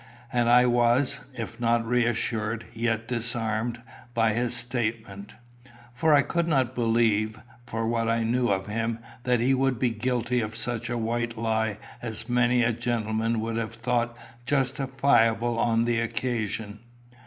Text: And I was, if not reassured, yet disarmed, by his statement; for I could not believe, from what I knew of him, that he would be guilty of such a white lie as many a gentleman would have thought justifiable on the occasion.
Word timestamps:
And 0.33 0.49
I 0.49 0.65
was, 0.65 1.19
if 1.37 1.59
not 1.59 1.85
reassured, 1.85 2.65
yet 2.73 3.07
disarmed, 3.07 3.83
by 4.15 4.33
his 4.33 4.55
statement; 4.55 5.35
for 5.93 6.15
I 6.15 6.23
could 6.23 6.47
not 6.47 6.73
believe, 6.73 7.39
from 7.67 7.87
what 7.91 8.09
I 8.09 8.23
knew 8.23 8.49
of 8.49 8.65
him, 8.65 8.97
that 9.25 9.39
he 9.39 9.53
would 9.53 9.77
be 9.77 9.91
guilty 9.91 10.41
of 10.41 10.55
such 10.55 10.89
a 10.89 10.97
white 10.97 11.37
lie 11.37 11.77
as 12.01 12.27
many 12.27 12.63
a 12.63 12.73
gentleman 12.73 13.39
would 13.41 13.57
have 13.57 13.75
thought 13.75 14.17
justifiable 14.47 15.59
on 15.59 15.85
the 15.85 15.99
occasion. 15.99 16.79